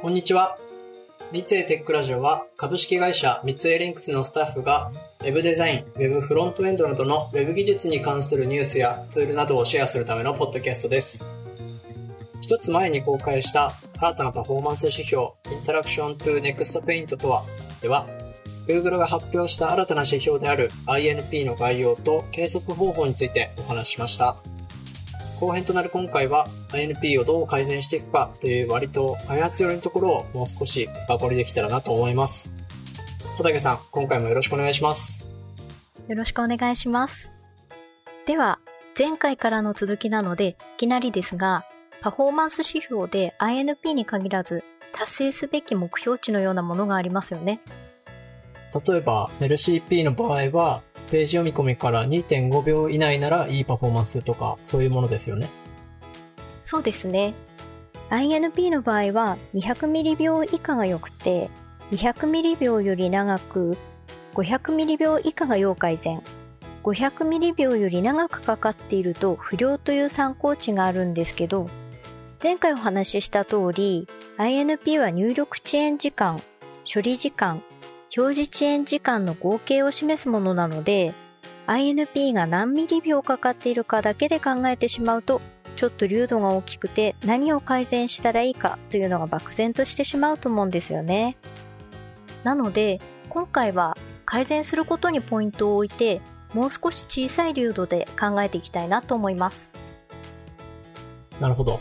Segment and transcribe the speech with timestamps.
[0.00, 0.56] こんにちは。
[1.32, 11.24] 三井テックラジオは株式会社三井リンクスのスタッフが Web デザイン、Web フロントエンドなどの Web 技術に関するニュースやツールなどをシェアするためのポッドキャストです。
[12.40, 17.42] 一つ前に公開した新たなパフォーマンス指標 Interaction to Next Paint とは
[17.82, 18.06] では
[18.68, 24.36] Google が発表した新たな指標である INP の概要と計測方法についてお話ししました。
[25.40, 32.52] 後編となる今回は INP をどう改善していくかという割と開発寄りのところをもう少し深掘りできたらなと思います。
[33.36, 35.28] 小竹さん、今回もよろしくお願いします。
[36.08, 37.30] よろしくお願いします。
[38.26, 38.58] では、
[38.98, 41.64] 前回からの続きなので、いきなりですが、
[42.00, 47.60] パフォーマンス指標で INP に限らず、達成すべき目標値のようなものがありますよね。
[48.86, 55.48] 例えば、LCP の場合は、ページ読み込みから2.5秒以内ならいいパフォーマンスとか、そういうものですよね。
[56.62, 57.34] そうですね。
[58.10, 61.50] INP の場合は200ミリ秒以下が良くて、
[61.90, 63.76] 200ミリ秒より長く、
[64.34, 66.22] 500ミリ秒以下が要改善。
[66.84, 71.68] 500ミリ秒より長くかかっていると不良という参考値があるんですけど、
[72.42, 74.06] 前回お話しした通り、
[74.38, 76.40] INP は入力遅延時間、
[76.92, 77.62] 処理時間、
[78.16, 81.14] 表示遅延時間の合計を示すものなので、
[81.66, 85.40] INP が何ミリ秒かかっているかだけで考えてしまうと、
[85.76, 91.36] ちょっと流度が大きくて何を改善したらいいかというのが漠然としてしまうと思うんですよね。
[92.42, 96.20] なので、今回は改善することにポイントを置いて、
[96.54, 99.70] もう少し小さい流度で考えていきたいなと思います。
[101.40, 101.80] なるほど。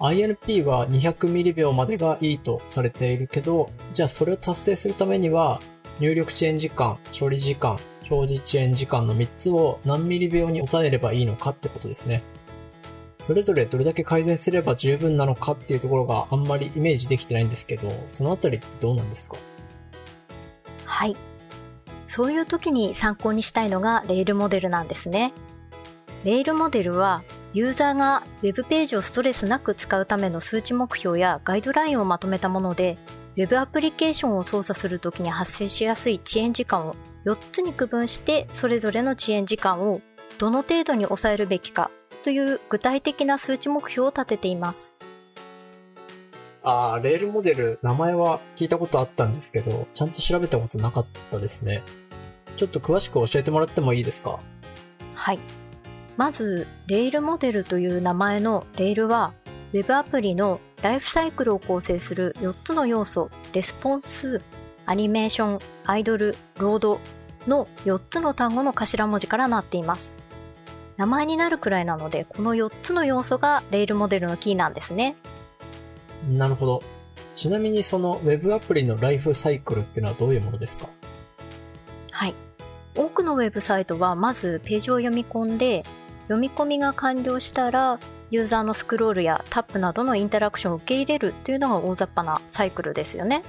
[0.00, 5.60] INP は200ミリ秒までがいいとされているけど、じゃあそれを達成するためには、
[6.00, 7.78] 入力遅延時間、処理時間、
[8.10, 12.22] 表示遅延時間の3つを何ミリ秒に抑えればいいのかってことですね。
[13.18, 19.36] それぞれどれだけ改善すれば十分なのかっていうところがあんまりイメージできてないんですけど、そのあたりってどうなんですか？
[20.86, 21.14] はい。
[22.06, 25.34] そういう時に参考にしたいのがレールモデルなんですね。
[26.24, 27.22] レールモデルは
[27.52, 32.96] ユーザーが Web ページをストレスなく使うための数値目標やガイドラインをまとめたもので
[33.36, 36.94] Web アプリケーションを操作するときに発生しやすい遅延時間を
[37.24, 40.00] 4つに区分してそれぞれの遅延時間を
[40.38, 41.90] どの程度に抑えるべきか
[42.22, 44.94] という具体的な数値目標を立てています。
[46.62, 51.82] ああ、レールモデル、名前は聞いたことあったんですけど、ちゃんと調べたことなかったですね。
[52.56, 54.38] ちょっと詳しく教えてもらってもいいですか？
[55.14, 55.38] はい。
[56.16, 59.32] まず、 RAIL モデルという名前の RAIL は、
[59.72, 64.42] Web アプリのライフサイクルを構成する4つの要素、レスポンス、
[64.86, 67.00] アニメーション、アイドル、ロード
[67.46, 70.16] の4つの単語の頭文字からなっています。
[70.96, 75.16] 名前になるくらいなので、この4つの要素が RAIL モデルのキーなんですね。
[76.28, 76.82] なるほど。
[77.34, 80.88] ちなみにその Web アプリのライフサイクルっていうのはどういうものですか？
[82.10, 82.34] はい。
[82.96, 85.84] 多くのウェブサイトはまずページを読み込んで
[86.30, 87.98] 読み込みが完了したら
[88.30, 93.42] ユーザーのスクロールやタップなどのインタラクションを受け入れるというのが大雑把なサイクルですよね。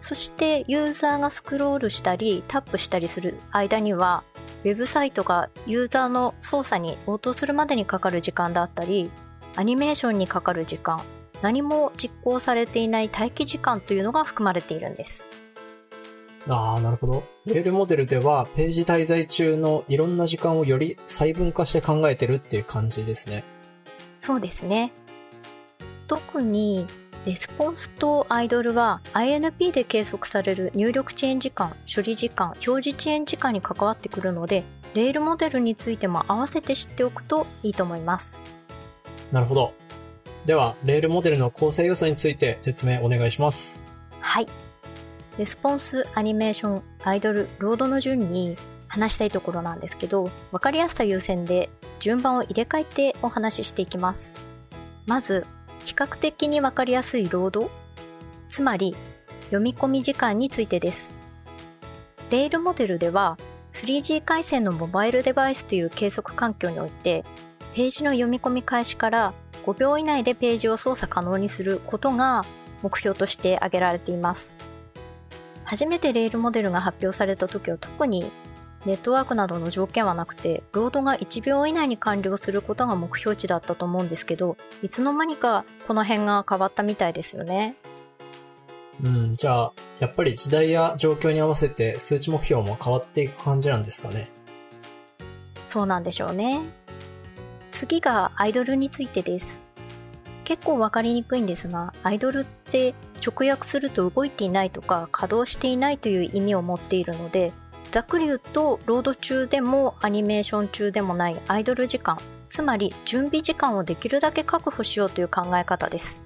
[0.00, 4.24] そしてユーザーがスクロールしたりタップしたりする間には
[4.64, 9.10] ウェブサイトがユーザーの操作に応答するまでにかかる時間だったり
[9.56, 11.02] アニメーションにかかる時間
[11.42, 15.24] 何も実行されていない待機時間というのが含まれているんです。
[16.48, 17.24] ああ、なるほど。
[17.46, 23.44] レールモデルでは、ページ滞在中のいろんな時間をより細分化して考えてるっていう感じですね。
[24.18, 24.92] そうですね。
[26.08, 26.86] 特に、
[27.24, 34.64] レスポンスとアイドルは INP で計測される入力遅延時間、処理時間、表示遅延時間に関わってくるので、
[34.94, 38.40] レールモデルについても合わせて知っておくといいと思います。
[39.30, 39.72] なるほど。
[40.44, 43.82] では、レールモデルの構成要素について説明お願いします。
[44.20, 44.48] はい。
[45.38, 48.56] レスポンス、アニメーション、アイドル、ロードの順に
[48.86, 54.34] 話したいところなんですけど、分かりやすさ優先で順番を入れ替えてお話ししていきます。
[55.06, 55.46] まず、
[55.84, 57.70] 比較的に分かりやすいロード、
[58.48, 58.94] つまり
[59.44, 61.08] 読み込み時間についてです。
[62.30, 63.38] RAIL モデルでは
[63.72, 67.24] 3G 回線のモバイルデバイスという計測環境において、
[67.74, 69.32] ページの読み込み開始から
[69.64, 72.44] 5秒以内でページを操作可能にすることが
[72.82, 74.54] 目標として挙げられています。
[75.72, 78.30] 初めてレールモデルが発表された時は特に
[78.84, 87.76] ネットワークなどの条件はなくて、ロードが1秒以内に完了することが目標値だったと思うんですけど、いつの間にかこの辺が変わったみたいですよね。
[89.02, 94.30] うん、じゃあ、やっぱり時代や状況に合わせて数値目標も変わっていく感じなんですかね。
[95.66, 96.60] そうなんでしょうね。
[97.70, 99.58] 次がアイドルについてです。
[100.52, 102.94] 結構わかりにくいんですが、アイドルって
[103.26, 107.54] 直訳すると動いていないとか稼働していないという意味を持っているので、
[107.90, 112.18] ざっくり言うと、ロード中でもアニメーション中でもないアイドル時間、
[112.50, 116.22] つまり準備時間をできるだけ確保しようという考え方です。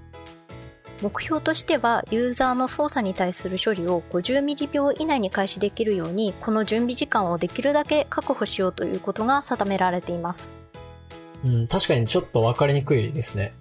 [1.03, 10.53] 目標としてはユーザーの操作に対する処理を50ミリ秒以内に開始できるようにこの準備時間をできるだけ確保しようということが定められています
[11.45, 13.53] うん確かにちょっと分かりにくいですね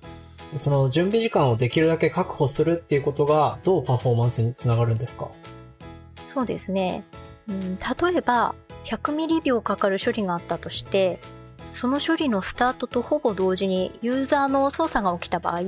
[0.55, 5.31] その準備時間をできるだけ確保するっていうことがどうパフォーマンスにつながるんですか？
[6.27, 7.03] そうですね、
[7.47, 11.19] うん、例えば100ミリ秒かかる処理があったとして
[11.73, 15.61] その処理のスタートとほぼ同時にユーザーの操作が起きた場合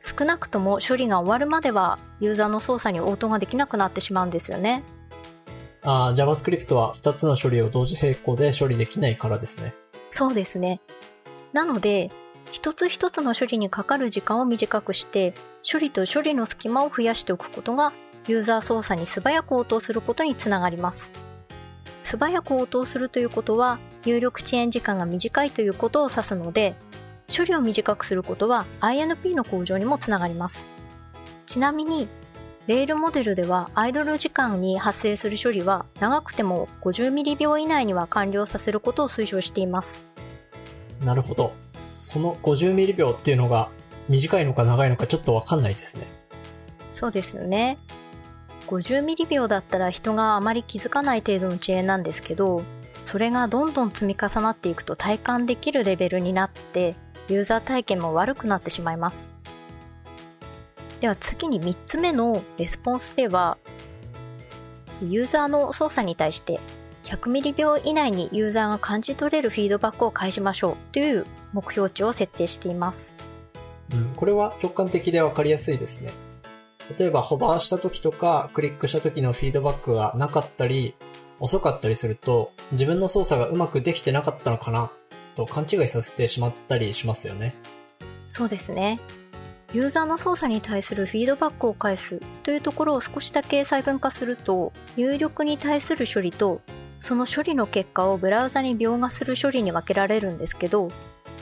[0.00, 4.82] 少なくとも処理が終わるまではユーザーの操作に応答ができなくなってしまうんですよね。
[5.82, 9.74] ああ、JavaScript は2つの処理を同時並行で処理できないからですね。
[10.10, 10.80] そうですね。
[11.52, 12.10] なので、
[12.54, 15.34] 一つ一つの処理にかかる時間を短くして、
[15.68, 17.92] 処理と処理の隙間を増やしておくことが、
[18.28, 21.10] ユーザー操作に素早く応答することにつながります。
[22.04, 26.76] 素早く応答するということは、入力遅延時間が短いということを指すので、
[27.36, 30.68] 処理を短くすることは INP の向上にもつながります。
[31.46, 32.06] ちなみに、
[32.68, 40.04] レールモデルではアイドル時間に発生する処理は長くても50ミリ秒以内には完了させることを推奨しています。
[41.04, 41.63] なるほど。
[42.04, 43.70] その50ミリ秒っていうのが
[44.10, 46.06] 短いのか長いのかちょっとわかんないですね。
[46.92, 47.78] そうですよね。
[48.66, 52.62] 50ミリ秒だったら人があまり気づかない程度の遅延なんですけど、
[53.02, 56.94] それがどんどん積み重なっていくと体感できるレベルになって
[57.28, 59.30] ユーザー体験も悪くなってしまいます。
[61.00, 63.56] では次に3つ目のレスポンスでは、
[65.00, 66.60] ユーザーの操作に対して
[67.04, 73.14] 100ミリ秒以内にユーザーが感じ取れるフィードバックを返しましょうという目標値を設定しています。
[73.92, 76.12] うん、これは直感的でわかりやすいですね。
[76.98, 80.94] 例えばホバーした時とかクリックした時のフィードバックがなかったり
[81.40, 84.90] 遅かったりすると自分の操作がうまくできてなかったのかな
[85.34, 87.54] と勘違いさせてしまったりしますよね。
[88.28, 89.00] そうですね。
[89.74, 96.60] ユーザーの操作に対するフィードバックを返すというところを少しだけ細分化すると、入力に対する処理と、
[97.04, 100.88] その処理の結果をブラウザに描画する処理に分けられるんですけど、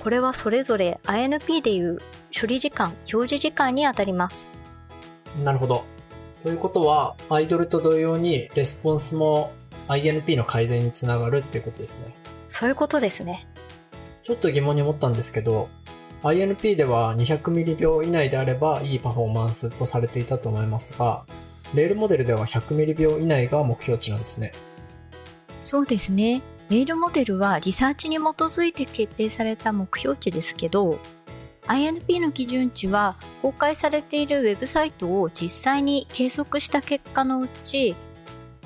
[0.02, 2.00] これはそれぞれ INP でいう
[2.36, 4.50] 処理時間、表示時間にあたります。
[5.44, 5.84] なるほど。
[6.40, 9.52] ということは、アイドルと同様にレスポンスも
[9.86, 12.12] INP の改善につながるっていうことですね。
[12.48, 13.46] そういうことですね。
[14.24, 15.68] ちょっと疑問に思ったんですけど、
[16.24, 21.24] INP では200ミリ秒以内であればいいパフォーマンスとされていたと思いますが、
[21.72, 24.50] レールモデルでは100ミリ秒以内が目標値なんですね。
[25.64, 26.42] そうですね。
[26.68, 30.98] レールモデルはリサーチに基づいて決定された目標値ですけど、
[31.66, 37.94] INP の基準値は公開されているウェブサイトを実際に計測した結果のうち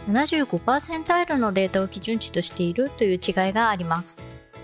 [0.09, 4.23] 75%イルのデータを基準値としているという違いがあります。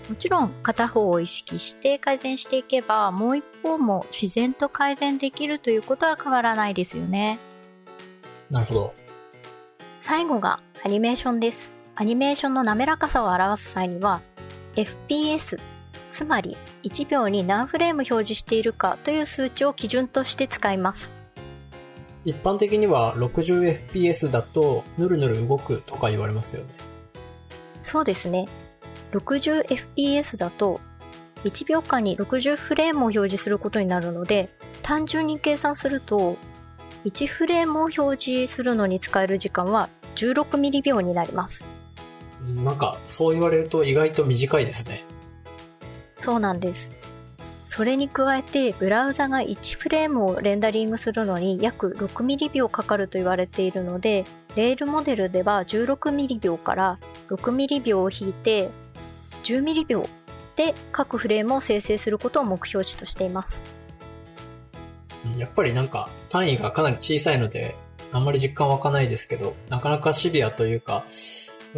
[0.09, 7.39] もちろん片方を意識して改善していけばもう一方も自然と改善できるということは変わらないですよね。
[8.49, 8.93] なるほど。
[10.01, 11.73] 最後がアニメーションです。
[11.95, 14.21] アニメーションの滑らかさを表す際には
[14.75, 15.59] FPS
[16.09, 21.13] つまり1秒に何フレーム表示しているかという数値を基準として使います。
[22.25, 26.73] 一般的には 60fps だとヌルヌル動くとか言われますよね。
[27.83, 28.47] そうですね。
[29.11, 30.79] 60fps だと
[31.43, 34.49] 1秒間に60フレームを表示することになるので
[34.81, 36.37] 単純に計算すると
[37.05, 41.65] 1フレームを表示するのに使える時間は16ミリ秒になります
[42.43, 45.03] なんかそう言われると意外と短いですね
[46.19, 46.91] そうなんです
[47.65, 58.69] それに加えてブラウザが1フレームをレンダリングするのに約6ミリ秒かかると言われているのでレールモデルでは16ミリ秒から6ミリ秒を引いて
[59.43, 60.05] 10ミリ秒
[60.55, 63.61] で各フレームを生成することを目標値としています。
[65.37, 67.75] やっぱりなんか単位がかなり小さいので、
[68.11, 71.05] あんまり実感湧かないですけど、なかなかシビアというか、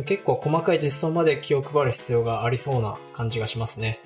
[0.04, 4.00] 結構細かい実装まで気を配る必要がありそうな感じがしますね。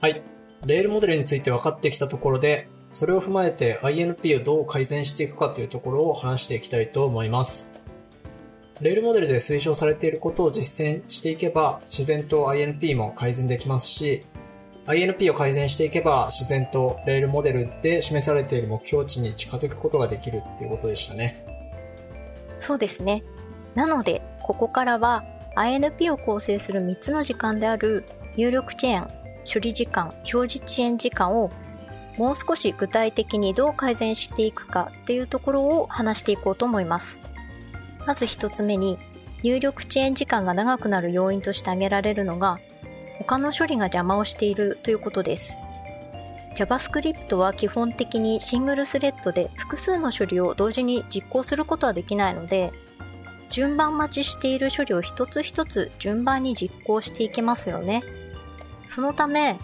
[0.00, 0.22] はい。
[0.64, 7.70] レールモデルについて分かってきたところで、それを踏まえて INP をどう改善していくかというところを話していきたいと思います。
[8.80, 14.24] レールモデルで推奨されていることを実践していけば、自然と INP も改善できますし、
[14.86, 21.45] INP を改善していけば、自然とレールモデルで示されている目標値に近づくことができるっていうことでしたね。
[22.58, 23.22] そうですね。
[23.74, 25.24] なので、ここからは
[25.56, 28.04] INP を構成する3つの時間である
[28.36, 29.08] 入力遅延、
[29.50, 31.50] 処理時間、表示遅延時間を
[32.18, 37.18] もう少し具体的にどう改善していくかっていうところを話していこうと思います。
[38.06, 38.98] まず一つ目に、
[39.42, 42.58] 入力遅延時間が長くなる要因として挙げられるのが、
[43.18, 45.58] 他の処理が邪魔をしているということです。
[46.56, 52.72] JavaScript は基本的にシングルスレッドで複数の処理を同時に実行することはできないので、
[53.50, 58.02] 順番待ちしている処理を一つ一つ順番に実行していけますよね。
[58.86, 59.58] そのため、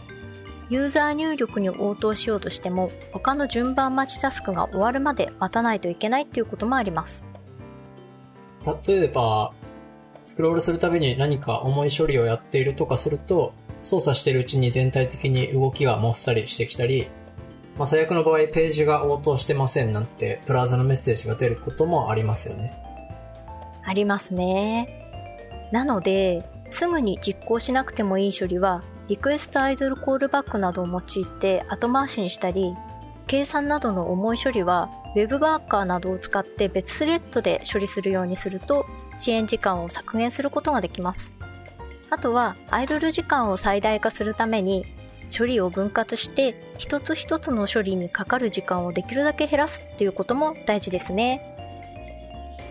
[0.68, 7.25] ユーザー入力に応答しようとしても他の順番待ちタスクが終わるまで待たないといけないっていうこともあります。
[8.87, 9.52] 例えば、
[10.25, 17.08] スクロールするたびに何か重い処理をやっているとかすると、操作しているうちに全体的に動きがもっさりしてきたり、
[17.76, 22.72] まあ、最悪の場合ページが応答してませんなんてブラウザのメッセージが出ることもありますよね。
[23.84, 24.88] ありますね。
[25.72, 32.74] なので、すぐに実行しなくてもいい処理は、リクエストアイドルコールバックなどを用いて後回しにしたり、
[33.26, 38.84] 計算などの重い処理は Web ワーカーなどを使って別スレッドで処理するようにすると
[39.16, 41.32] 遅延時間を削減することができます。
[42.12, 44.85] あとはアイドル時間を最大化するために
[45.35, 51.40] 処理を分割して一つ一つの処理にかかる時間をできるだけ減らすっていうことも大事ですね。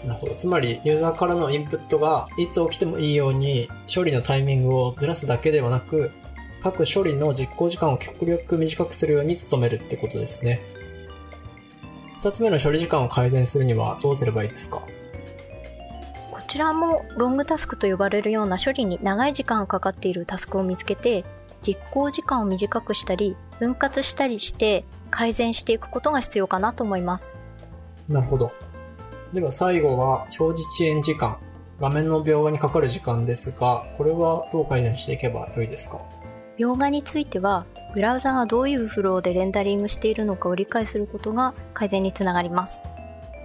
[0.06, 0.36] なるほど。
[0.36, 6.12] つまり、ユーザーからのインプットがいつ起きてもいいように処理のタイミングをずらすだけではなく、
[6.62, 10.62] 各処理の実行時間を極力短くするように努めるってことですね。
[12.20, 14.84] 二つ目の処理時間を改善するにはどうすればいいですか？
[16.52, 21.24] ちらもロングタスクと呼ばれるような処理に長い時間がかかっているタスクを見つけて、
[21.62, 27.38] 実行時間を短くしたり、分割したりして改善していくことが必要かなと思います。
[28.10, 28.52] なるほど。
[29.32, 31.38] では最後は表示遅延時間。
[31.80, 36.02] 画面の描画にかかる時間ですが、これはどう改善していけばよいですか？
[36.58, 42.82] 描画については、ブラウザがどういうフローでレンダリングしているのかを理解することが改善につながります。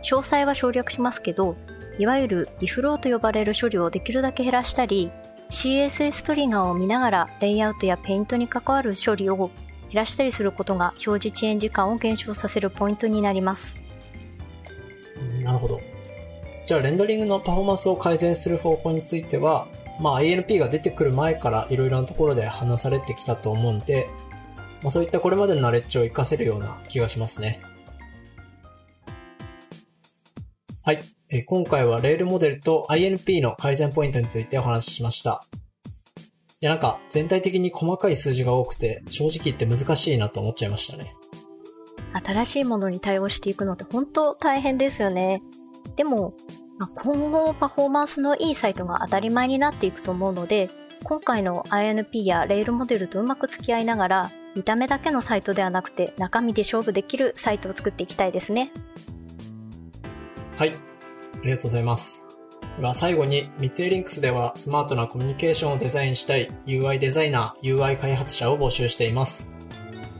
[0.03, 1.55] 詳細は省略しますけど、
[1.99, 5.11] いわゆるリフローと呼ばれる処理をできるだけ減らしたり、
[5.51, 9.51] CSS トリガーを見ながらレイアウトやペイントに関わる処理を減
[9.95, 13.77] らしたりすることが表示遅延時間を減少させるポイントになります。
[15.43, 15.81] なるほど。
[16.67, 19.69] じゃあ、レンダリングのパフォーマンスを改善する方法については、
[20.01, 24.09] まあ INP が出てくる前からいろいろなところで話されてきたと思うんで、
[24.83, 27.61] まあそういったこれまでのナレッジを活かせるような気がしますね。
[30.83, 31.16] はい。
[31.37, 35.43] え今回はレールモデルと INP の改善ポイントについてお話ししました。
[36.63, 41.13] いやなんか全体的に細かい数字が多くて正直言って難しいなと思っちゃいましたね。
[42.25, 45.43] 新しいものに対応していくのって本当大変ですよね。
[45.97, 46.33] でも
[46.79, 50.69] まあ、今後パフォーマンスのいいサイトが当たり前になっていくと思うので、
[51.05, 58.73] 今回の INP やレールモデルとうまく付き合いながら、見た目だけのサイトではなくて中身で勝負できるサイトを作っていきたいですね。
[60.57, 60.86] はい。
[61.47, 62.27] ありがとうございます。
[62.77, 69.49] では最後に、三井リンクスではスマートなコミュニケーションをデザインしたい UI デザイナー、UI 開発者を募集しています。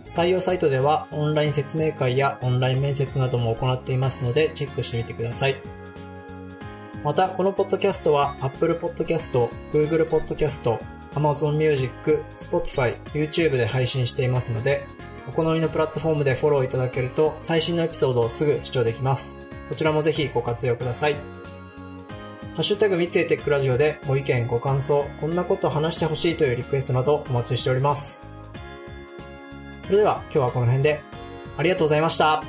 [0.07, 5.57] 採用サイトではオンライン説明会やオンライン面接なども行っていますのでチェックしてみてください。
[7.03, 10.79] また、このポッドキャストは Apple Podcast、Google Podcast、
[11.15, 14.87] Amazon Music、Spotify、YouTube で配信していますので、
[15.29, 19.46] お好みのプラットフォームでフォローいただけると最新のエピソードをすぐ視聴できます。
[19.69, 21.15] こちらもぜひご活用ください。
[21.15, 28.23] ハッシュタグ三井テックラジオでご意見、ご感想、こんなこと話してほしいというリクエストなどお待ちしております。
[29.85, 31.01] それでは今日はこの辺で
[31.57, 32.39] ありがとうございました。
[32.39, 32.45] あ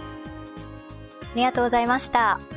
[1.36, 2.57] りがとうございました。